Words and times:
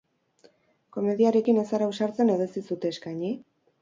Komediarekin 0.95 1.61
ez 1.65 1.67
zara 1.75 1.91
ausartzen 1.91 2.33
edo 2.37 2.51
ez 2.51 2.51
dizute 2.57 2.93
eskaini? 2.95 3.35